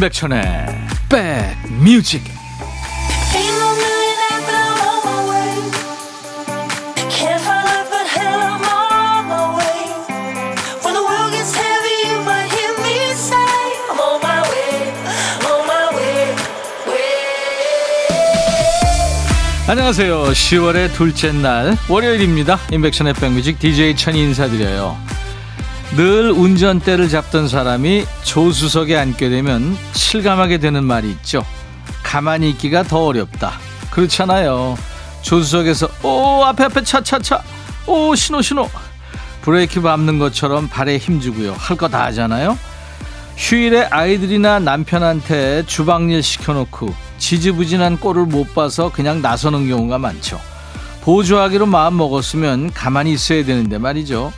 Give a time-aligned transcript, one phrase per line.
[0.00, 0.66] 임백천의
[1.10, 2.24] 백뮤직.
[19.68, 20.22] 안녕하세요.
[20.24, 22.58] 10월의 둘째 날 월요일입니다.
[22.72, 25.09] 임백천의 백뮤직 DJ 천이 인사드려요
[26.00, 31.44] 늘 운전대를 잡던 사람이 조수석에 앉게 되면 실감하게 되는 말이 있죠.
[32.02, 33.52] 가만히 있기가 더 어렵다.
[33.90, 34.78] 그렇잖아요.
[35.20, 37.42] 조수석에서 오 앞에 앞에 차차차
[37.86, 38.70] 오 신호 신호
[39.42, 41.54] 브레이크 밟는 것처럼 발에 힘주고요.
[41.58, 42.56] 할 거 다 하잖아요.
[43.36, 50.40] 휴일에 아이들이나 남편한테 주방일 시켜놓고 지지부진한 꼴을 못 봐서 그냥 나서는 경우가 많죠.
[51.02, 54.32] 보조하기로 마음 먹었으면 가만히 있어야 되는데 말이죠.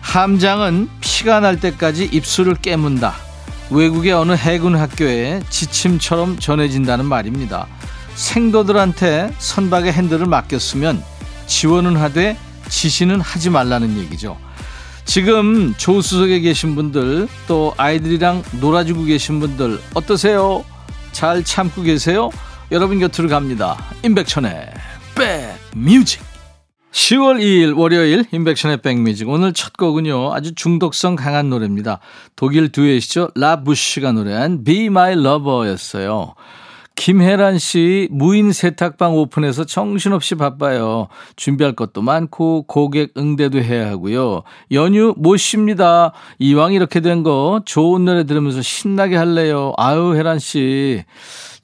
[0.00, 3.14] 함장은 피가 날 때까지 입술을 깨문다.
[3.70, 7.66] 외국의 어느 해군 학교에 지침처럼 전해진다는 말입니다.
[8.14, 11.02] 생도들한테 선박의 핸들을 맡겼으면
[11.46, 12.36] 지원은 하되
[12.68, 14.38] 지시는 하지 말라는 얘기죠.
[15.04, 20.64] 지금 조수석에 계신 분들 또 아이들이랑 놀아주고 계신 분들 어떠세요?
[21.12, 22.30] 잘 참고 계세요?
[22.70, 23.76] 여러분 곁으로 갑니다.
[24.02, 24.70] 임백천의
[25.14, 26.27] 백뮤직
[26.98, 32.00] 10월 2일 월요일 인백션의 백뮤직 오늘 첫 곡은요 아주 중독성 강한 노래입니다
[32.34, 36.34] 독일 듀엣이죠 라부쉬가 노래한 Be My Lover였어요
[36.96, 41.06] 김혜란 씨 무인 세탁방 오픈해서 정신없이 바빠요.
[41.36, 44.42] 준비할 것도 많고 고객 응대도 해야 하고요.
[44.72, 46.12] 연휴 못 쉽니다.
[46.40, 49.74] 이왕 이렇게 된 거 좋은 노래 들으면서 신나게 할래요.
[49.76, 51.04] 아유 혜란 씨.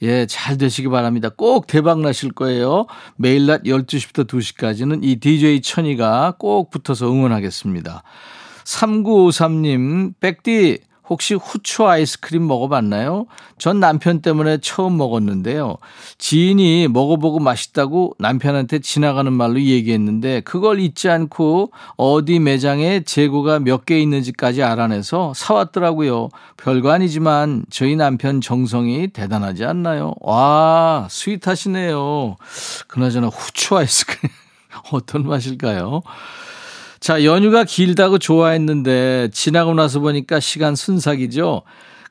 [0.05, 1.31] 예, 잘 되시기 바랍니다.
[1.35, 2.87] 꼭 대박 나실 거예요.
[3.17, 8.03] 매일 낮 12시부터 2시까지는 이 DJ 천이가 꼭 붙어서 응원하겠습니다.
[8.65, 13.27] 3953님, 백디, 혹시 후추 아이스크림 먹어봤나요?
[13.59, 15.77] 전 남편 때문에 처음 먹었는데요.
[16.17, 24.01] 지인이 먹어보고 맛있다고 남편한테 지나가는 말로 얘기했는데 그걸 잊지 않고 어디 매장에 재고가 몇 개
[24.01, 26.31] 있는지까지 알아내서 사왔더라고요.
[26.57, 30.15] 별거 아니지만 저희 남편 정성이 대단하지 않나요?
[30.23, 32.37] 와, 스윗하시네요.
[32.89, 34.31] 그나저나 후추 아이스크림
[34.93, 36.01] 어떤 맛일까요?
[37.05, 41.61] 자, 연휴가 길다고 좋아했는데 지나고 나서 보니까 시간 순삭이죠.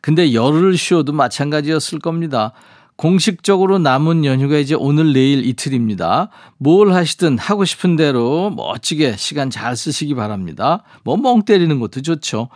[0.02, 2.52] 근데 열흘 쉬어도 마찬가지였을 겁니다.
[2.96, 6.30] 공식적으로 남은 연휴가 이제 오늘 내일 이틀입니다.
[6.60, 10.84] 뭘 하시든 하고 싶은 대로 멋지게 시간 잘 쓰시기 바랍니다.
[11.04, 12.50] 뭐 멍 때리는 것도 좋죠.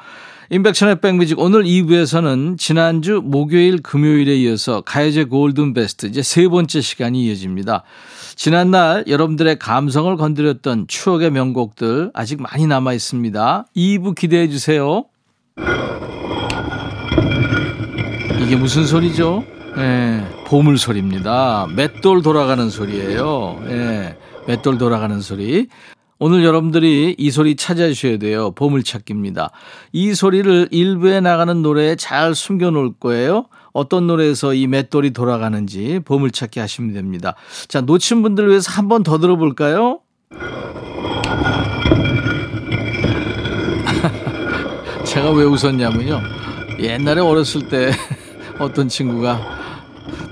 [0.51, 7.25] 인백션의 백뮤직 오늘 2부에서는 지난주 목요일 금요일에 이어서 가요제 골든 베스트 이제 세 번째 시간이
[7.25, 7.81] 이어집니다.
[8.37, 13.65] 지난날 여러분들의 감성을 건드렸던 추억의 명곡들 아직 많이 남아 있습니다.
[13.75, 15.05] 2부 기대해 주세요.
[18.39, 19.43] 이게 무슨 소리죠?
[19.79, 21.65] 예, 보물 소리입니다.
[21.75, 23.59] 맷돌 돌아가는 소리예요.
[23.69, 24.15] 예,
[24.45, 25.67] 맷돌 돌아가는 소리.
[26.19, 28.51] 오늘 여러분들이 이 소리 찾아주셔야 돼요.
[28.51, 29.49] 보물찾기입니다.
[29.93, 33.47] 이 소리를 일부에 나가는 노래에 잘 숨겨 놓을 거예요.
[33.77, 37.35] 어떤 노래에서 이 맷돌이 돌아가는지 보물찾기 하시면 됩니다.
[37.67, 39.99] 자, 놓친 분들을 위해서 한 번 더 들어볼까요?
[45.05, 46.21] 제가 왜 웃었냐면요.
[46.79, 47.91] 옛날에 어렸을 때
[48.59, 49.57] 어떤 친구가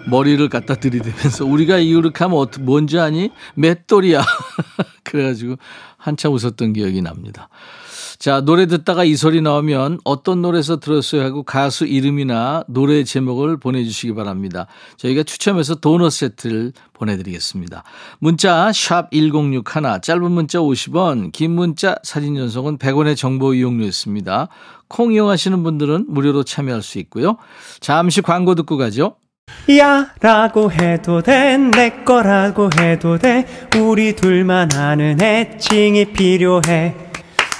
[0.07, 3.31] 머리를 갖다 들이대면서 우리가 이렇게 하면 뭔지 아니?
[3.55, 4.23] 맷돌이야.
[5.03, 5.55] 그래가지고
[5.97, 7.49] 한참 웃었던 기억이 납니다.
[8.17, 14.13] 자, 노래 듣다가 이 소리 나오면 어떤 노래에서 들었어요 하고 가수 이름이나 노래 제목을 보내주시기
[14.15, 14.67] 바랍니다.
[14.97, 17.83] 저희가 추첨해서 도넛 세트를 보내드리겠습니다.
[18.19, 19.63] 문자 1061,
[20.01, 24.47] 짧은 문자 50원, 긴 문자 사진 전송은 100원의 정보 이용료였습니다.
[24.87, 27.37] 콩 이용하시는 분들은 무료로 참여할 수 있고요.
[27.79, 29.15] 잠시 광고 듣고 가죠.
[29.77, 33.45] 야 라고 해도 돼 내 거라고 해도 돼
[33.77, 37.04] 우리 둘만 아는 애칭이 필요해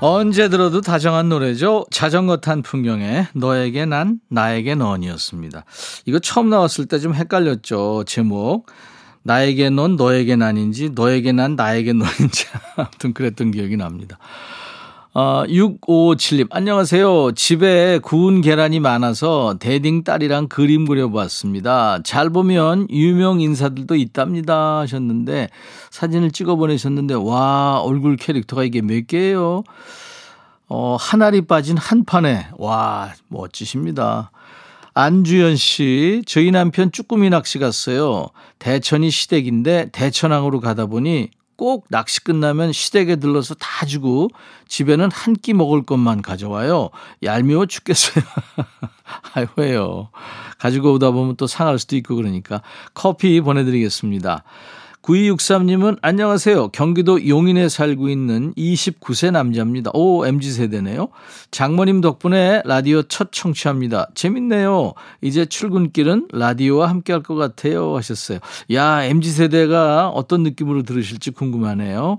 [0.00, 1.86] 언제 들어도 다정한 노래죠.
[1.90, 5.64] 자전거 탄 풍경에 너에게 난 나에게 넌이었습니다.
[6.04, 8.04] 이거 처음 나왔을 때 좀 헷갈렸죠.
[8.06, 8.66] 제목.
[9.22, 12.46] 나에게 넌 너에게 난인지 너에게 난 나에게 넌인지
[12.76, 14.18] 아무튼 그랬던 기억이 납니다.
[15.18, 17.32] 어, 6557님, 안녕하세요.
[17.32, 22.00] 집에 구운 계란이 많아서 대딩 딸이랑 그림 그려보았습니다.
[22.04, 24.80] 잘 보면 유명 인사들도 있답니다.
[24.80, 25.48] 하셨는데,
[25.88, 29.64] 사진을 찍어 보내셨는데, 와, 얼굴 캐릭터가 이게 몇 개예요?
[30.68, 34.30] 어, 한 알이 빠진 한 판에, 와, 멋지십니다.
[34.92, 38.28] 안주연 씨, 저희 남편 쭈꾸미 낚시 갔어요.
[38.58, 44.28] 대천이 시댁인데 대천항으로 가다 보니 꼭 낚시 끝나면 시댁에 들러서 다 주고
[44.68, 46.90] 집에는 한 끼 먹을 것만 가져와요.
[47.22, 48.24] 얄미워 죽겠어요.
[49.34, 50.08] 아유, 왜요?
[50.58, 52.62] 가지고 오다 보면 또 상할 수도 있고 그러니까
[52.94, 54.42] 커피 보내드리겠습니다.
[55.06, 56.68] 9263님은 안녕하세요.
[56.70, 59.92] 경기도 용인에 살고 있는 29세 남자입니다.
[59.94, 61.08] 오, MZ세대네요.
[61.52, 64.08] 장모님 덕분에 라디오 첫 청취합니다.
[64.16, 64.94] 재밌네요.
[65.22, 67.96] 이제 출근길은 라디오와 함께 할 것 같아요.
[67.96, 68.40] 하셨어요.
[68.72, 72.18] 야, MZ세대가 어떤 느낌으로 들으실지 궁금하네요.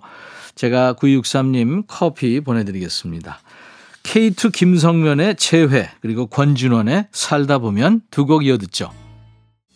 [0.55, 3.39] 제가 9263님 커피 보내드리겠습니다.
[4.03, 8.91] K2 김성면의 재회, 그리고 권진원의 살다 보면 두 곡 이어듣죠.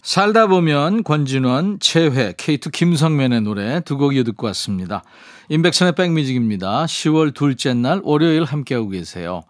[0.02, 5.04] 살다 보면 권진원, 최회, K2 김성면의 노래 두 곡 이어 듣고 왔습니다.
[5.50, 6.86] 인백션의 백뮤직입니다.
[6.86, 9.44] 10월 둘째 날 월요일 함께하고 계세요.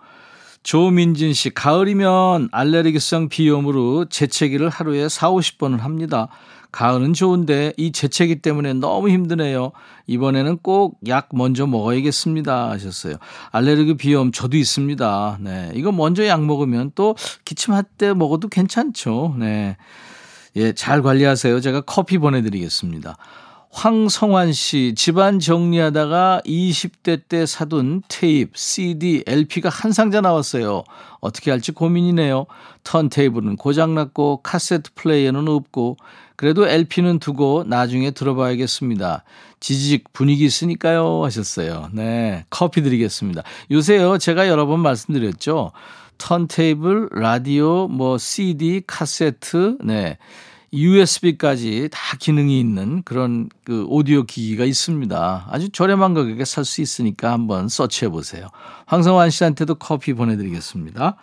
[0.64, 6.28] 조민진 씨, 가을이면 알레르기성 비염으로 재채기를 하루에 4, 50번을 합니다.
[6.72, 9.72] 가을은 좋은데 이 재채기 때문에 너무 힘드네요.
[10.08, 12.70] 이번에는 꼭 약 먼저 먹어야겠습니다.
[12.72, 13.16] 하셨어요.
[13.52, 15.40] 알레르기 비염 저도 있습니다.
[15.42, 15.72] 네.
[15.76, 17.16] 이거 먼저 약 먹으면 또
[17.46, 19.36] 기침할 때 먹어도 괜찮죠.
[19.40, 19.78] 네.
[20.56, 21.62] 예, 잘 관리하세요.
[21.62, 23.18] 제가 커피 보내드리겠습니다.
[23.74, 30.84] 황성환 씨, 집안 정리하다가 20대 때 사둔 테이프, CD, LP가 한 상자 나왔어요.
[31.22, 32.48] 어떻게 할지 고민이네요.
[32.84, 35.96] 턴테이블은 고장났고 카세트 플레이어는 없고
[36.36, 39.24] 그래도 LP는 두고 나중에 들어봐야겠습니다.
[39.62, 41.90] 지직 분위기 있으니까요 하셨어요.
[41.94, 43.44] 네, 커피 드리겠습니다.
[43.70, 45.72] 요새요 제가 여러 번 말씀드렸죠.
[46.22, 50.18] 턴테이블, 라디오, 뭐 CD, 카세트, 네.
[50.74, 55.48] USB까지 다 기능이 있는 그런 그 오디오 기기가 있습니다.
[55.50, 58.48] 아주 저렴한 가격에 살 수 있으니까 한번 서치해 보세요.
[58.86, 61.18] 황성환 씨한테도 커피 보내드리겠습니다.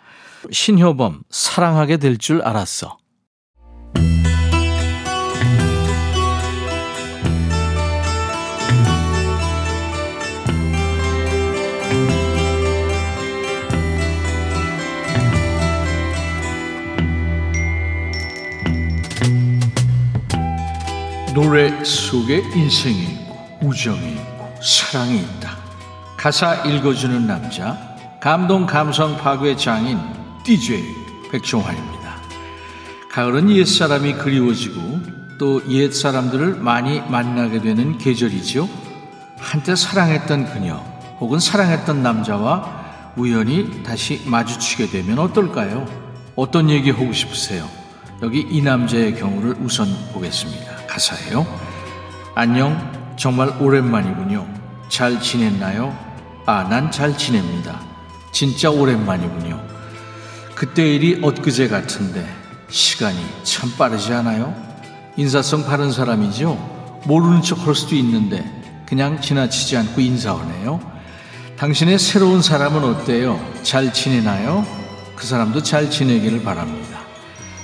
[0.51, 2.97] 신효범, 사랑하게 될 줄 알았어.
[21.41, 25.55] 노래 속에 인생이 있고 우정이 있고 사랑이 있다.
[26.17, 27.77] 가사 읽어주는 남자
[28.19, 29.99] 감동 감성 파괴 장인
[30.43, 30.83] DJ
[31.31, 32.17] 백종환입니다.
[33.09, 34.99] 가을은 옛사람이 그리워지고
[35.37, 38.67] 또 옛사람들을 많이 만나게 되는 계절이죠.
[39.37, 40.83] 한때 사랑했던 그녀
[41.21, 45.85] 혹은 사랑했던 남자와 우연히 다시 마주치게 되면 어떨까요?
[46.35, 47.65] 어떤 얘기 하고 싶으세요?
[48.23, 50.78] 여기 이 남자의 경우를 우선 보겠습니다.
[50.99, 51.47] 가사예요.
[52.35, 52.77] 안녕,
[53.17, 54.45] 정말 오랜만이군요.
[54.89, 55.97] 잘 지냈나요?
[56.45, 57.79] 아, 난 잘 지냅니다.
[58.33, 59.61] 진짜 오랜만이군요.
[60.55, 62.27] 그때 일이 엊그제 같은데
[62.69, 64.53] 시간이 참 빠르지 않아요?
[65.15, 67.01] 인사성 바른 사람이죠?
[67.05, 68.43] 모르는 척 할 수도 있는데
[68.85, 70.81] 그냥 지나치지 않고 인사하네요.
[71.57, 73.39] 당신의 새로운 사람은 어때요?
[73.63, 74.65] 잘 지내나요?
[75.15, 76.98] 그 사람도 잘 지내기를 바랍니다.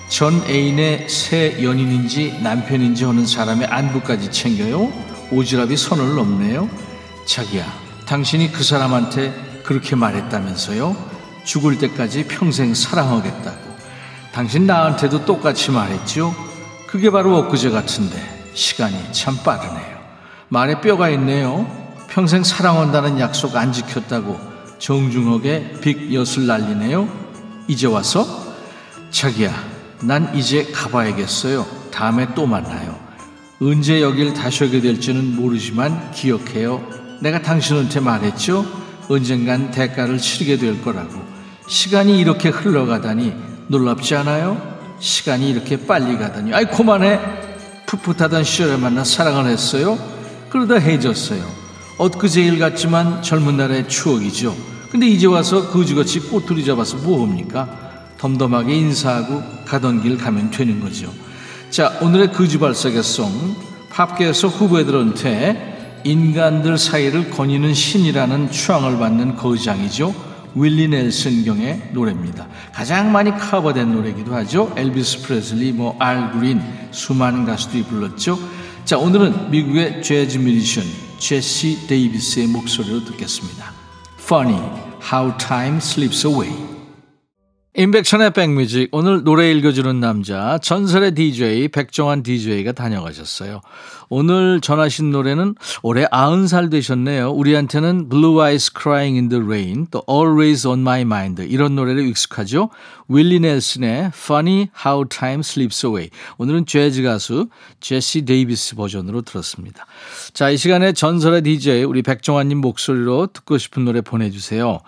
[0.07, 4.91] 전 애인의 새 연인인지 남편인지 하는 사람의 안부까지 챙겨요?
[5.31, 6.69] 오지랖이 선을 넘네요?
[7.25, 7.65] 자기야,
[8.05, 10.95] 당신이 그 사람한테 그렇게 말했다면서요?
[11.43, 13.75] 죽을 때까지 평생 사랑하겠다고.
[14.31, 16.35] 당신 나한테도 똑같이 말했죠?
[16.87, 19.95] 그게 바로 엊그제 같은데 시간이 참 빠르네요.
[20.49, 21.67] 말에 뼈가 있네요.
[22.09, 24.39] 평생 사랑한다는 약속 안 지켰다고
[24.77, 27.09] 정중하게 빅 엿을 날리네요.
[27.67, 28.25] 이제 와서
[29.09, 29.74] 자기야
[30.05, 31.65] 난 이제 가봐야겠어요.
[31.91, 32.95] 다음에 또 만나요.
[33.59, 36.85] 언제 여길 다시 오게 될지는 모르지만 기억해요.
[37.21, 38.65] 내가 당신한테 말했죠?
[39.09, 41.13] 언젠간 대가를 치르게 될 거라고.
[41.67, 43.33] 시간이 이렇게 흘러가다니
[43.67, 44.75] 놀랍지 않아요?
[44.99, 46.53] 시간이 이렇게 빨리 가다니.
[46.53, 47.19] 아이, 그만해.
[47.87, 49.97] 풋풋하던 시절에 만나 사랑을 했어요?
[50.49, 51.43] 그러다 헤어졌어요.
[51.97, 54.55] 엊그제 일 같지만 젊은 날의 추억이죠.
[54.91, 57.84] 근데 이제 와서 거지같이 꼬투리 잡아서 뭐합니까?
[58.25, 61.13] 덤덤하게 인사하고 가던 길 가면 되는 거죠.
[61.69, 63.55] 자, 오늘의 거지발사계송
[63.91, 70.15] 팝계에서 후배들한테 인간들 사이를 거니는 신이라는 추앙을 받는 거장이죠.
[70.55, 72.47] 윌리 넬슨 경의 노래입니다.
[72.73, 74.73] 가장 많이 커버된 노래기도 하죠.
[74.75, 78.39] 엘비스 프레슬리, 뭐 알 그린 수많은 가수들이 불렀죠.
[78.85, 80.83] 자, 오늘은 미국의 재즈 뮤지션
[81.19, 83.71] 제시 데이비스의 목소리로 듣겠습니다.
[84.19, 84.61] Funny
[85.11, 86.74] How Time Slips Away.
[87.77, 93.59] 인백션의 백뮤직 오늘 노래 읽어주는 남자 전설의 DJ 백종환 DJ가 다녀가셨어요.
[94.07, 97.31] 오늘 전하신 노래는 올해 90살 되셨네요.
[97.31, 102.69] 우리한테는 Blue Eyes Crying in the Rain 또 Always on My Mind 이런 노래를 익숙하죠.
[103.09, 107.49] 윌리 넬슨의 Funny How Time Slips Away 오늘은 재즈 가수
[107.81, 109.85] 제시 데이비스 버전으로 들었습니다.
[110.33, 114.79] 자 이 시간에 전설의 DJ 우리 백종환님 목소리로 듣고 싶은 노래 보내주세요.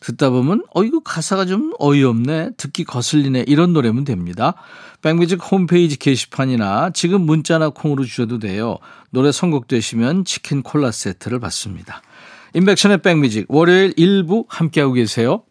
[0.00, 4.54] 듣다 보면 어 이거 가사가 좀 어이없네 듣기 거슬리네 이런 노래면 됩니다.
[5.02, 8.78] 백뮤직 홈페이지 게시판이나 지금 문자나 콩으로 주셔도 돼요.
[9.10, 12.02] 노래 선곡되시면 치킨 콜라 세트를 받습니다.
[12.54, 15.42] 인백션의 백뮤직 월요일 1부 함께하고 계세요.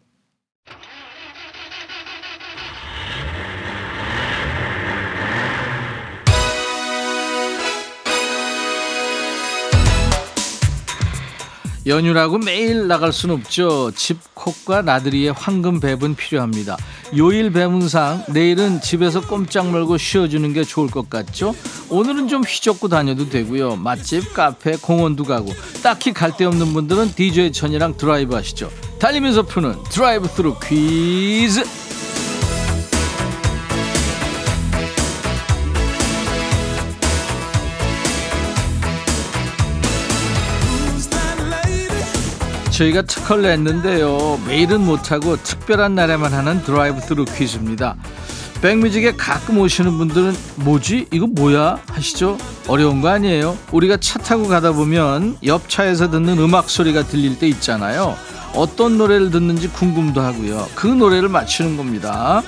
[11.88, 13.90] 연휴라고 매일 나갈 순 없죠.
[13.92, 16.76] 집콕과 나들이의 황금 배분 필요합니다.
[17.16, 21.54] 요일 배분상 내일은 집에서 꼼짝 말고 쉬어주는 게 좋을 것 같죠?
[21.88, 23.76] 오늘은 좀 휘젓고 다녀도 되고요.
[23.76, 25.52] 맛집, 카페, 공원도 가고
[25.82, 28.70] 딱히 갈 데 없는 분들은 DJ 천이랑 드라이브 하시죠.
[29.00, 31.64] 달리면서 푸는 드라이브 스루 퀴즈.
[42.78, 44.40] 저희가 특허를 냈는데요.
[44.46, 47.96] 매일은 못하고 특별한 날에만 하는 드라이브 스루 퀴즈입니다.
[48.62, 51.08] 백뮤직에 가끔 오시는 분들은 뭐지?
[51.12, 51.80] 이거 뭐야?
[51.88, 52.38] 하시죠?
[52.68, 53.56] 어려운 거 아니에요?
[53.72, 58.16] 우리가 차 타고 가다 보면 옆 차에서 듣는 음악 소리가 들릴 때 있잖아요.
[58.54, 60.68] 어떤 노래를 듣는지 궁금도 하고요.
[60.76, 62.42] 그 노래를 맞추는 겁니다.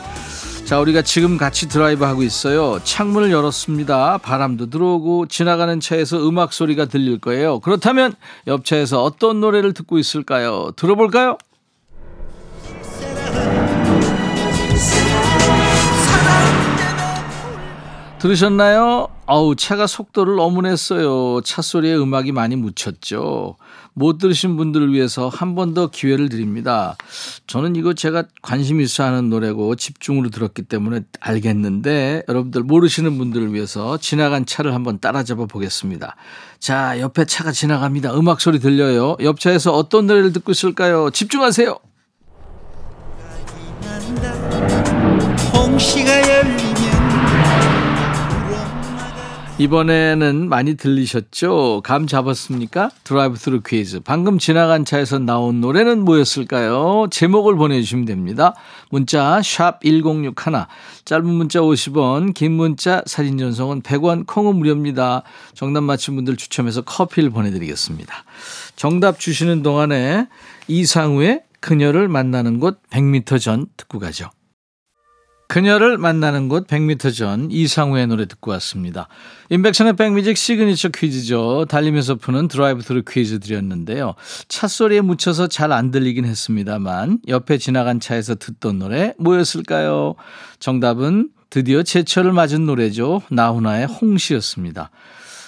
[0.70, 2.78] 자, 우리가 지금 같이 드라이브 하고 있어요.
[2.84, 4.18] 창문을 열었습니다.
[4.18, 7.58] 바람도 들어오고 지나가는 차에서 음악 소리가 들릴 거예요.
[7.58, 8.14] 그렇다면
[8.46, 10.70] 옆 차에서 어떤 노래를 듣고 있을까요?
[10.76, 11.38] 들어볼까요?
[18.20, 19.08] 들으셨나요?
[19.32, 21.40] 아우, 차가 속도를 냈어요.
[21.44, 23.56] 차 소리에 음악이 많이 묻혔죠.
[23.94, 26.96] 못 들으신 분들을 위해서 한 번 더 기회를 드립니다.
[27.46, 33.99] 저는 이거 제가 관심 있어 하는 노래고 집중으로 들었기 때문에 알겠는데 여러분들 모르시는 분들을 위해서
[33.99, 36.16] 지나간 차를 한번 따라잡아 보겠습니다.
[36.58, 38.14] 자, 옆에 차가 지나갑니다.
[38.16, 39.16] 음악 소리 들려요.
[39.20, 41.10] 옆 차에서 어떤 노래를 듣고 있을까요?
[41.10, 41.78] 집중하세요.
[45.54, 47.00] 홍시가 열리면
[49.61, 51.83] 이번에는 많이 들리셨죠?
[51.85, 52.90] 감 잡았습니까?
[53.05, 54.00] 드라이브 스루 퀴즈.
[54.00, 57.09] 방금 지나간 차에서 나온 노래는 뭐였을까요?
[57.11, 58.55] 제목을 보내주시면 됩니다.
[58.88, 60.33] 문자 1061,
[61.05, 65.25] 짧은 문자 50원, 긴 문자 사진 전송은 100원, 콩은 무료입니다.
[65.52, 68.14] 정답 맞힌 분들 추첨해서 커피를 보내드리겠습니다.
[68.76, 70.26] 정답 주시는 동안에
[70.69, 74.31] 이상우의 그녀를 만나는 곳 100m 전 듣고 가죠.
[75.50, 79.09] 그녀를 만나는 곳 100m 전 이상우의 노래 듣고 왔습니다.
[79.49, 81.66] 인백션의 백뮤직 시그니처 퀴즈죠.
[81.69, 84.14] 달리면서 푸는 드라이브 스루 퀴즈 드렸는데요.
[84.47, 90.14] 차 소리에 묻혀서 잘 안 들리긴 했습니다만 옆에 지나간 차에서 듣던 노래 뭐였을까요?
[90.61, 93.23] 정답은 드디어 제철을 맞은 노래죠.
[93.30, 94.90] 나훈아의 홍시였습니다.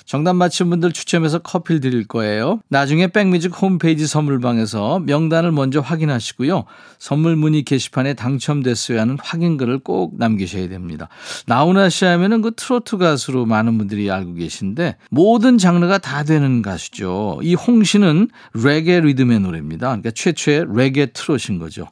[0.05, 2.61] 정답 맞힌 분들 추첨해서 커피를 드릴 거예요.
[2.69, 6.65] 나중에 백뮤직 홈페이지 선물방에서 명단을 먼저 확인하시고요.
[6.99, 11.09] 선물 문의 게시판에 당첨됐어야 하는 확인글을 꼭 남기셔야 됩니다.
[11.47, 17.41] 나훈아 씨 하면은 그 트로트 가수로 많은 분들이 알고 계신데 모든 장르가 다 되는 가수죠.
[17.43, 19.89] 이 홍씨는 레게 리듬의 노래입니다.
[19.89, 21.89] 그러니까 최초의 레게 트롯인 거죠.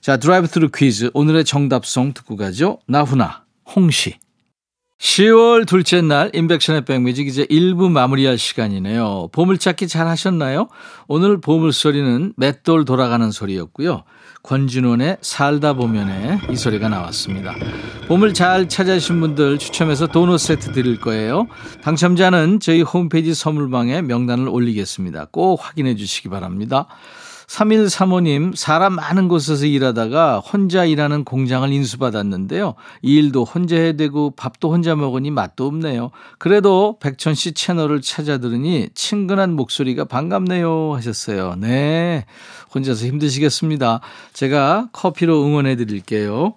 [0.00, 1.10] 자, 드라이브 스루 퀴즈.
[1.14, 2.78] 오늘의 정답송 듣고 가죠.
[2.86, 3.42] 나훈아,
[3.74, 4.14] 홍시.
[4.98, 9.28] 10월 둘째 날 인백션의 백뮤직 이제 1부 마무리할 시간이네요.
[9.30, 10.68] 보물찾기 잘 하셨나요?
[11.06, 14.04] 오늘 보물소리는 맷돌 돌아가는 소리였고요.
[14.42, 17.54] 권진원의 살다 보면에 이 소리가 나왔습니다.
[18.08, 21.46] 보물 잘 찾으신 분들 추첨해서 도넛 세트 드릴 거예요.
[21.82, 25.26] 당첨자는 저희 홈페이지 선물방에 명단을 올리겠습니다.
[25.30, 26.86] 꼭 확인해 주시기 바랍니다.
[27.48, 32.74] 3135님, 사람 많은 곳에서 일하다가 혼자 일하는 공장을 인수받았는데요.
[33.02, 36.10] 이 일도 혼자 해야 되고 밥도 혼자 먹으니 맛도 없네요.
[36.38, 41.54] 그래도 백천 씨 채널을 찾아 들으니 친근한 목소리가 반갑네요 하셨어요.
[41.58, 42.24] 네.
[42.74, 44.00] 혼자서 힘드시겠습니다.
[44.32, 46.54] 제가 커피로 응원해 드릴게요.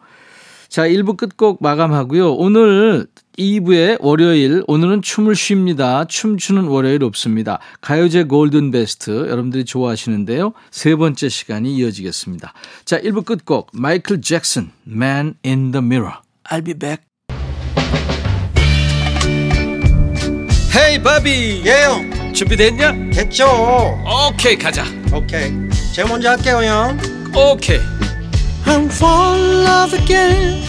[0.67, 2.33] 자, 1부 끝곡 마감하고요.
[2.33, 6.05] 오늘 2부의 월요일, 오늘은 춤을 쉽니다.
[6.05, 7.59] 춤추는 월요일 없습니다.
[7.81, 10.53] 가요제 골든 베스트, 여러분들이 좋아하시는데요.
[10.71, 12.53] 세 번째 시간이 이어지겠습니다.
[12.85, 16.17] 자, 1부 끝곡, 마이클 잭슨, Man in the Mirror.
[16.49, 17.03] I'll be back.
[20.75, 23.09] 헤이 바비 예영 준비됐냐?
[23.11, 23.45] 됐죠
[24.29, 25.51] 오케이 가자 오케이
[25.93, 26.97] 제가 먼저 할게요 형
[27.35, 27.79] 오케이.
[28.65, 30.68] I'm fall in love again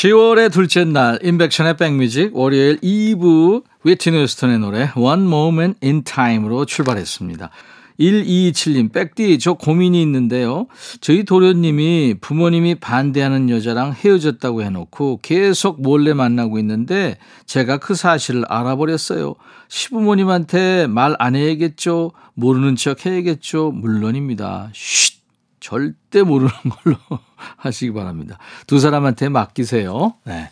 [0.00, 7.50] 10월의 둘째 날 인백션의 백뮤직 월요일 2부 위티니 휴스턴의 노래 One Moment in Time으로 출발했습니다.
[7.98, 10.68] 1227님, 백디, 저 고민이 있는데요.
[11.02, 19.34] 저희 도련님이 부모님이 반대하는 여자랑 헤어졌다고 해놓고 계속 몰래 만나고 있는데 제가 그 사실을 알아버렸어요.
[19.68, 22.12] 시부모님한테 말 안 해야겠죠?
[22.32, 23.72] 모르는 척 해야겠죠?
[23.72, 24.70] 물론입니다.
[24.72, 25.20] 쉿!
[25.60, 26.96] 절대 모르는 걸로
[27.56, 28.38] 하시기 바랍니다.
[28.66, 30.14] 두 사람한테 맡기세요.
[30.24, 30.50] 네.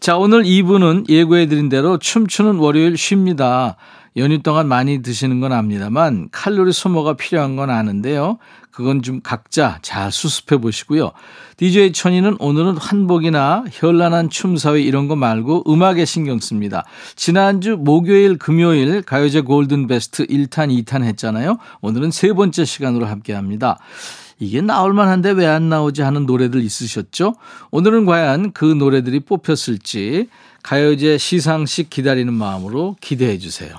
[0.00, 3.76] 자, 오늘 2부는 예고해드린 대로 춤추는 월요일 쉽니다.
[4.16, 8.38] 연휴 동안 많이 드시는 건 압니다만 칼로리 소모가 필요한 건 아는데요.
[8.70, 11.10] 그건 좀 각자 잘 수습해 보시고요.
[11.56, 16.84] DJ 천이는 오늘은 한복이나 현란한 춤사위 이런 거 말고 음악에 신경 씁니다.
[17.16, 21.58] 지난주 목요일, 금요일 가요제 골든 베스트 1탄, 2탄 했잖아요.
[21.80, 23.78] 오늘은 세 번째 시간으로 함께 합니다.
[24.38, 27.34] 이게 나올 만한데 왜 안 나오지 하는 노래들 있으셨죠?
[27.70, 30.28] 오늘은 과연 그 노래들이 뽑혔을지
[30.62, 33.74] 가요제 시상식 기다리는 마음으로 기대해 주세요.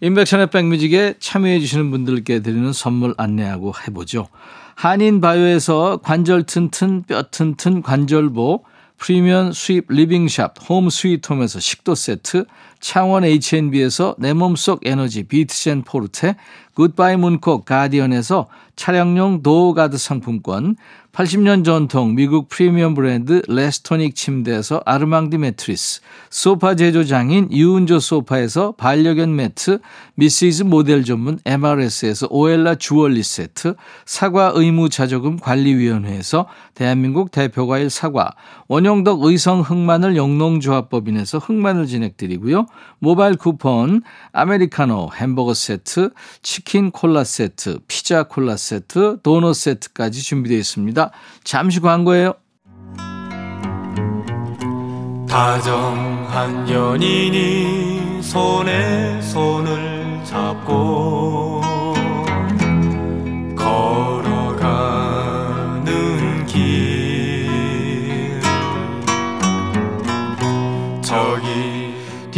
[0.00, 4.28] 인백션의 백뮤직에 참여해 주시는 분들께 드리는 선물 안내하고 해보죠.
[4.76, 8.64] 한인바이오에서 관절 튼튼 뼈 튼튼 관절보
[8.96, 12.44] 프리미엄 수입 living shop 홈 스위트홈에서 식도 세트
[12.80, 16.36] 창원 H&B에서 내 몸속 에너지 비트젠 포르테
[16.74, 20.76] 굿바이 문콕 가디언에서 차량용 door guard 상품권
[21.12, 29.80] 80년 전통 미국 프리미엄 브랜드 레스토닉 침대에서 아르망디 매트리스, 소파 제조장인 유운조 소파에서 반려견 매트,
[30.14, 33.74] 미시즈 모델 전문 MRS에서 오엘라 주얼리 세트,
[34.06, 38.30] 사과 의무 자조금 관리위원회에서 대한민국 대표과일 사과,
[38.68, 42.66] 원형덕 의성 흑마늘 영농조합법인에서 흑마늘 진행드리고요.
[42.98, 44.02] 모바일 쿠폰,
[44.32, 46.10] 아메리카노 햄버거 세트,
[46.42, 51.10] 치킨 콜라 세트, 피자 콜라 세트, 도넛 세트까지 준비되어 있습니다.
[51.44, 52.34] 잠시 광고예요.
[55.28, 61.59] 다정한 연인이 손에 손을 잡고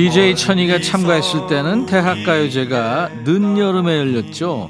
[0.02, 4.68] DJ 천이가 참가했을 때는 대학가요제가 늦여름에 열렸죠.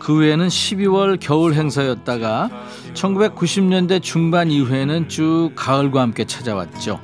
[0.00, 2.50] 그 후에는 12월 겨울 행사였다가
[2.92, 6.98] 1990년대 중반 이후에는 쭉 가을과 함께 찾아왔죠.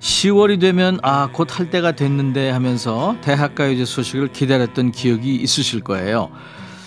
[0.00, 6.30] 10월이 되면 아, 곧 할 때가 됐는데 하면서 대학가요제 소식을 기다렸던 기억이 있으실 거예요.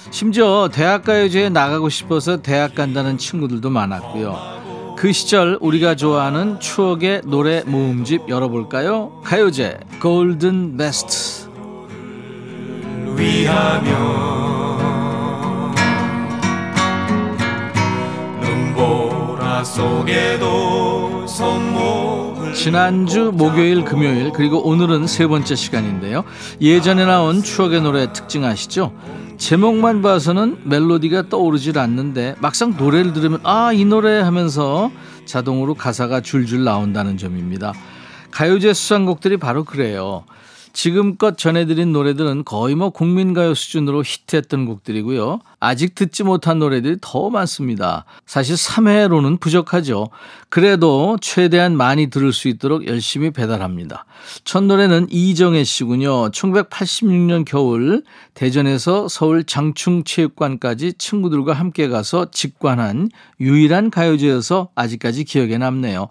[0.10, 4.65] 심지어 대학가요제에 나가고 싶어서 대학 간다는 친구들도 많았고요.
[5.06, 9.22] 그 시절 우리가 좋아하는 추억의 노래 모음집 열어볼까요?
[9.24, 11.48] 가요제 골든 베스트
[13.16, 14.78] 위하며
[18.42, 26.24] 눈보라 속에도 손목을 지난주 목요일 금요일 그리고 오늘은 세 번째 시간인데요.
[26.62, 28.92] 예전에 나온 추억의 노래 특징 아시죠
[29.38, 34.92] 제목만 봐서는 멜로디가 떠오르질 않는데 막상 노래를 들으면 아 이 노래 하면서
[35.26, 37.74] 자동으로 가사가 줄줄 나온다는 점입니다.
[38.32, 40.24] 가요제 수상곡들이 바로 그래요
[40.76, 45.40] 지금껏 전해드린 노래들은 거의 뭐 국민가요 수준으로 히트했던 곡들이고요.
[45.62, 48.04] 아직 듣지 못한 노래들이 더 많습니다.
[48.26, 50.10] 사실 3회로는 부족하죠.
[50.50, 54.06] 그래도 최대한 많이 들을 수 있도록 열심히 배달합니다.
[54.44, 56.30] 첫 노래는 이정혜 씨군요.
[56.32, 63.10] 1986년 겨울 대전에서 서울 장충체육관까지 친구들과 함께 가서 직관한
[63.40, 66.10] 유일한 가요제여서 아직까지 기억에 남네요.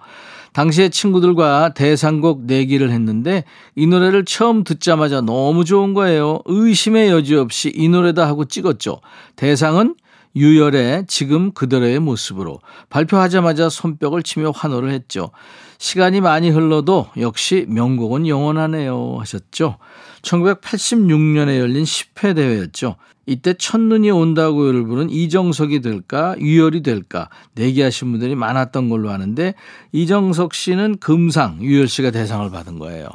[0.54, 6.40] 당시에 친구들과 대상곡 내기를 했는데 이 노래를 처음 듣자마자 너무 좋은 거예요.
[6.46, 9.00] 의심의 여지 없이 이 노래다 하고 찍었죠.
[9.36, 9.96] 대상은
[10.36, 15.30] 유열의 지금 그대로의 모습으로 발표하자마자 손뼉을 치며 환호를 했죠.
[15.78, 19.78] 시간이 많이 흘러도 역시 명곡은 영원하네요 하셨죠.
[20.22, 22.96] 1986년에 열린 10회 대회였죠.
[23.26, 29.54] 이때 첫눈이 온다고요를 부른 이정석이 될까 유열이 될까 내기하신 분들이 많았던 걸로 아는데
[29.92, 33.08] 이정석 씨는 금상 유열 씨가 대상을 받은 거예요.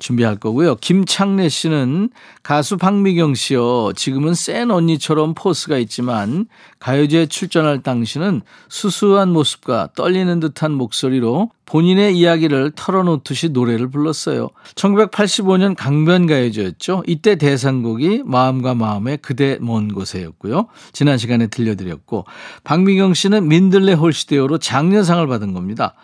[0.00, 0.76] 준비할 거고요.
[0.76, 2.10] 김창래 씨는
[2.42, 3.92] 가수 박미경 씨요.
[3.94, 6.46] 지금은 센 언니처럼 포스가 있지만
[6.80, 14.48] 가요제에 출전할 당시는 수수한 모습과 떨리는 듯한 목소리로 본인의 이야기를 털어놓듯이 노래를 불렀어요.
[14.74, 17.04] 1985년 강변가요제였죠.
[17.06, 20.66] 이때 대상곡이 마음과 마음의 그대 먼 곳에였고요.
[20.92, 22.24] 지난 시간에 들려드렸고
[22.64, 25.94] 박미경 씨는 민들레 홀시데어로 장려상을 받은 겁니다.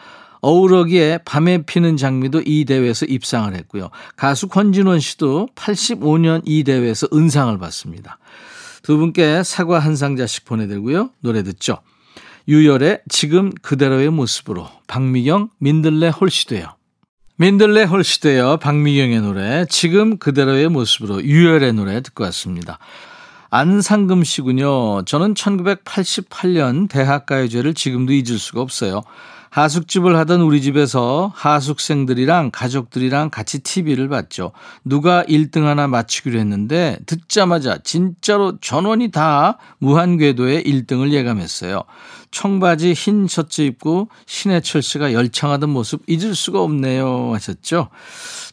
[0.47, 3.91] 어우러기에 밤에 피는 장미도 이 대회에서 입상을 했고요.
[4.15, 8.21] 가수 권진원 씨도 85년 이 대회에서 은상을 받습니다.
[8.85, 11.11] 두 분께 사과 한 상자씩 보내드리고요.
[11.19, 11.79] 노래 듣죠.
[12.47, 16.77] 유열의 지금 그대로의 모습으로 박미경 민들레 홀시되어
[17.39, 22.79] 민들레 홀시되어 박미경의 노래 지금 그대로의 모습으로 유열의 노래 듣고 왔습니다.
[23.51, 25.05] 안상금 씨군요.
[25.07, 29.03] 저는 1988년 대학가요제를 지금도 잊을 수가 없어요.
[29.51, 34.53] 하숙집을 하던 우리 집에서 하숙생들이랑 가족들이랑 같이 TV를 봤죠.
[34.85, 41.83] 누가 1등 하나 맞추기로 했는데 듣자마자 진짜로 전원이 다 무한궤도의 1등을 예감했어요.
[42.31, 47.89] 청바지 흰 셔츠 입고 신해철 씨가 열창하던 모습 잊을 수가 없네요 하셨죠.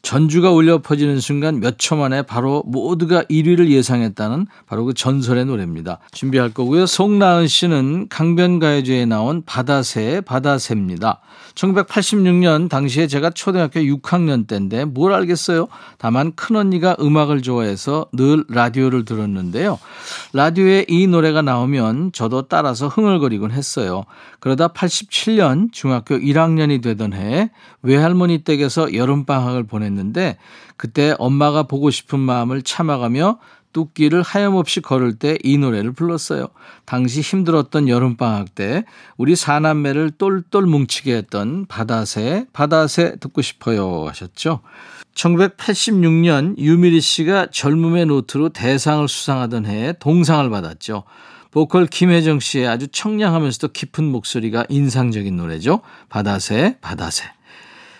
[0.01, 5.99] 전주가 울려 퍼지는 순간 몇 초 만에 바로 모두가 1위를 예상했다는 바로 그 전설의 노래입니다.
[6.11, 6.85] 준비할 거고요.
[6.85, 11.19] 송나은 씨는 강변가요제에 나온 바다새 바다새입니다.
[11.55, 15.67] 1986년 당시에 제가 초등학교 6학년 때인데 뭘 알겠어요.
[15.97, 19.77] 다만 큰언니가 음악을 좋아해서 늘 라디오를 들었는데요.
[20.31, 24.03] 라디오에 이 노래가 나오면 저도 따라서 흥얼거리곤 했어요.
[24.39, 27.49] 그러다 87년 중학교 1학년이 되던 해에
[27.81, 30.37] 외할머니 댁에서 여름방학을 보냈는데
[30.75, 33.39] 그때 엄마가 보고 싶은 마음을 참아가며
[33.73, 36.47] 뚝길을 하염없이 걸을 때 이 노래를 불렀어요.
[36.85, 38.85] 당시 힘들었던 여름방학 때
[39.17, 44.61] 우리 사남매를 똘똘 뭉치게 했던 바다새, 바다새 듣고 싶어요 하셨죠.
[45.15, 51.03] 1986년 유미리 씨가 젊음의 노트로 대상을 수상하던 해에 동상을 받았죠.
[51.53, 55.81] 보컬 김혜정 씨의 아주 청량하면서도 깊은 목소리가 인상적인 노래죠.
[56.09, 57.25] 바다새, 바다새.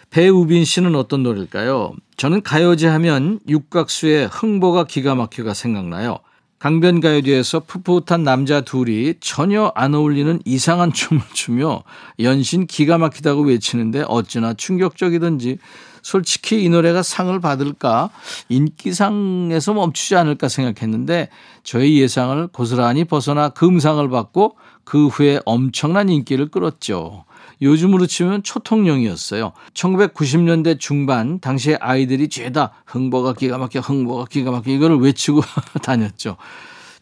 [0.09, 1.93] 배우빈 씨는 어떤 노래일까요?
[2.17, 6.17] 저는 가요제 하면 육각수의 흥보가 기가 막혀가 생각나요.
[6.57, 11.83] 강변가요제에서 풋풋한 남자 둘이 전혀 안 어울리는 이상한 춤을 추며
[12.21, 15.59] 연신 기가 막히다고 외치는데 어찌나 충격적이든지
[16.03, 18.11] 솔직히 이 노래가 상을 받을까
[18.49, 21.29] 인기상에서 멈추지 않을까 생각했는데
[21.63, 27.25] 저의 예상을 고스란히 벗어나 금상을 받고 그 후에 엄청난 인기를 끌었죠.
[27.61, 29.53] 요즘으로 치면 초통령이었어요.
[29.73, 35.41] 1990년대 중반 당시에 아이들이 죄다 흥보가 기가 막혀 흥보가 기가 막혀 이거를 외치고
[35.81, 36.35] 다녔죠.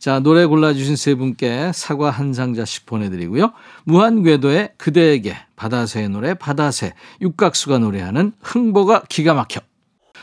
[0.02, 3.52] 자, 노래 골라주신 세 분께 사과 한 상자씩 보내드리고요.
[3.84, 9.62] 무한궤도의 그대에게 바다새의 노래 바다새 육각수가 노래하는 흥보가 기가 막혀.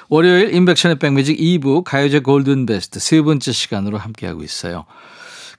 [0.08, 4.84] 월요일 인백션의 백뮤직 2부 가요제 골든 베스트 세 번째 시간으로 함께하고 있어요.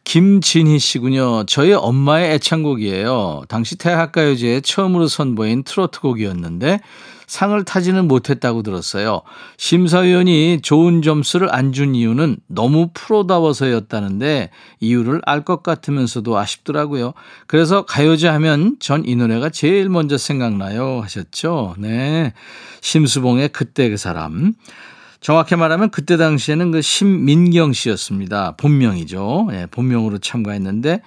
[0.03, 1.45] 김진희 씨군요.
[1.45, 3.43] 저희 엄마의 애창곡이에요.
[3.47, 6.81] 당시 태학가요제에 처음으로 선보인 트로트곡이었는데
[7.29, 9.21] 상을 타지는 못했다고 들었어요.
[9.57, 17.13] 심사위원이 좋은 점수를 안 준 이유는 너무 프로다워서였다는데 이유를 알 것 같으면서도 아쉽더라고요.
[17.45, 21.75] 그래서 가요제 하면 전 이 노래가 제일 먼저 생각나요 하셨죠.
[21.77, 22.33] 네.
[22.81, 24.53] 심수봉의 그때 그 사람.
[25.21, 28.55] 정확히 말하면 그때 당시에는 그 신민경 씨였습니다.
[28.57, 29.49] 본명이죠.
[29.51, 31.01] 예, 본명으로 참가했는데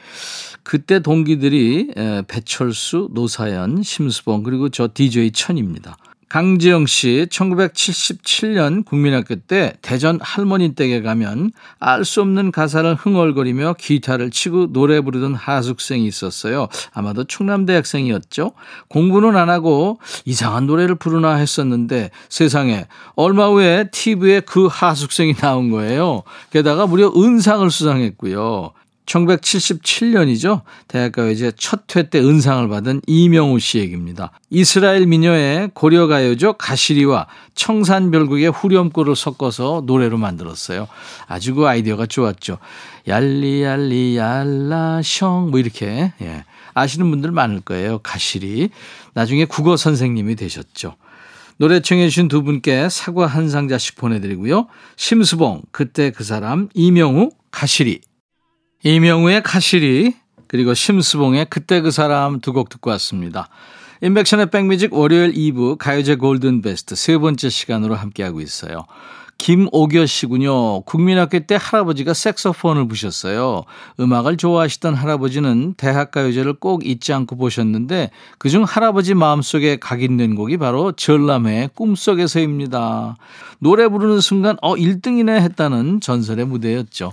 [0.62, 5.96] 그때 동기들이 예, 배철수, 노사연, 심수봉 그리고 저 DJ 천입니다.
[6.32, 14.30] 강지영 씨, 1977년 국민학교 때 대전 할머니 댁에 가면 알 수 없는 가사를 흥얼거리며 기타를
[14.30, 16.68] 치고 노래 부르던 하숙생이 있었어요.
[16.94, 18.52] 아마도 충남대 학생이었죠.
[18.88, 26.22] 공부는 안 하고 이상한 노래를 부르나 했었는데 세상에 얼마 후에 TV에 그 하숙생이 나온 거예요.
[26.50, 28.72] 게다가 무려 은상을 수상했고요.
[29.06, 30.62] 1977년이죠.
[30.88, 34.30] 대학가요제 첫 회 때 은상을 받은 이명우 씨 얘기입니다.
[34.50, 36.54] 이스라엘 미녀의 고려가요죠.
[36.54, 40.88] 가시리와 청산별곡의 후렴구를 섞어서 노래로 만들었어요.
[41.26, 42.58] 아주 그 아이디어가 좋았죠.
[43.08, 46.44] 얄리 얄리 얄라셩 뭐 이렇게 예.
[46.74, 47.98] 아시는 분들 많을 거예요.
[47.98, 48.70] 가시리.
[49.14, 50.96] 나중에 국어 선생님이 되셨죠.
[51.58, 54.66] 노래 청해 주신 두 분께 사과 한 상자씩 보내드리고요.
[54.96, 58.00] 심수봉, 그때 그 사람, 이명우, 가시리.
[58.84, 60.14] 이명우의 카시리
[60.48, 63.48] 그리고 심수봉의 그때 그 사람 두 곡 듣고 왔습니다.
[64.02, 68.84] 인백션의 백뮤직 월요일 2부 가요제 골든 베스트 세 번째 시간으로 함께하고 있어요.
[69.38, 70.82] 김오겨 씨군요.
[70.82, 73.64] 국민학교 때 할아버지가 색소폰을 부셨어요.
[73.98, 81.70] 음악을 좋아하시던 할아버지는 대학가요제를 꼭 잊지 않고 보셨는데 그중 할아버지 마음속에 각인된 곡이 바로 전람회의
[81.74, 83.16] 꿈속에서입니다.
[83.58, 87.12] 노래 부르는 순간 어 1등이네 했다는 전설의 무대였죠.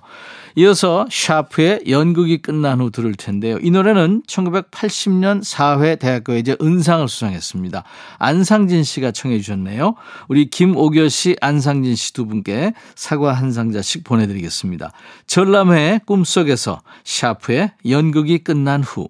[0.60, 3.58] 이어서 샤프의 연극이 끝난 후 들을 텐데요.
[3.62, 7.86] 이 노래는 1980년 4회 대학교이제 은상을 수상했습니다.
[8.18, 9.96] 안상진 씨가 청해 주셨네요.
[10.28, 14.92] 우리 김오교 씨, 안상진 씨 두 분께 사과 한 상자씩 보내드리겠습니다.
[15.28, 19.08] 전람회의 꿈속에서 샤프의 연극이 끝난 후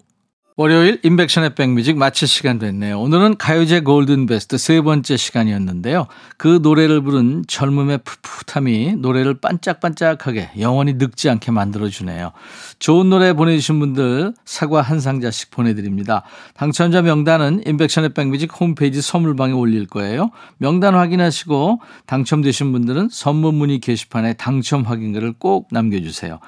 [0.60, 3.00] 월요일 인백션의 백뮤직 마칠 시간 됐네요.
[3.00, 6.08] 오늘은 가요제 골든 베스트 세 번째 시간이었는데요.
[6.36, 12.34] 그 노래를 부른 젊음의 풋풋함이 노래를 반짝반짝하게 영원히 늙지 않게 만들어주네요.
[12.78, 16.24] 좋은 노래 보내주신 분들 사과 한 상자씩 보내드립니다.
[16.56, 20.30] 당첨자 명단은 인백션의 백뮤직 홈페이지 선물방에 올릴 거예요.
[20.58, 26.42] 명단 확인하시고 당첨되신 분들은 선물 문의 게시판에 당첨 확인글을 꼭 남겨주세요.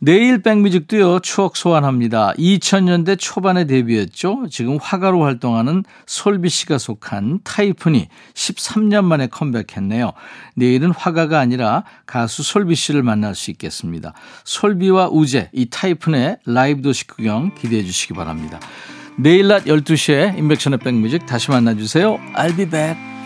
[0.00, 2.32] 내일 백뮤직도요, 추억 소환합니다.
[2.38, 4.46] 2000년대 초반에 데뷔했죠.
[4.48, 10.12] 지금 화가로 활동하는 솔비 씨가 속한 타이푼이 13년 만에 컴백했네요.
[10.54, 14.12] 내일은 화가가 아니라 가수 솔비 씨를 만날 수 있겠습니다.
[14.44, 18.60] 솔비와 우재, 이 타이푼의 라이브 도시 구경 기대해 주시기 바랍니다.
[19.16, 22.20] 내일 낮 12시에 인백션의 백뮤직 다시 만나주세요.
[22.36, 23.17] I'll be back.